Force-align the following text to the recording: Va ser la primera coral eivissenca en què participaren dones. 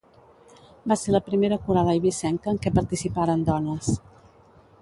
Va 0.91 0.97
ser 1.01 1.13
la 1.15 1.21
primera 1.27 1.59
coral 1.67 1.93
eivissenca 1.93 2.51
en 2.55 2.59
què 2.65 2.75
participaren 2.79 3.45
dones. 3.51 3.93